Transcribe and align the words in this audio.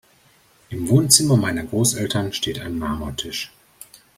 Im 0.69 0.89
Wohnzimmer 0.89 1.37
meiner 1.37 1.61
Großeltern 1.63 2.33
steht 2.33 2.59
ein 2.59 2.79
Marmortisch. 2.79 3.51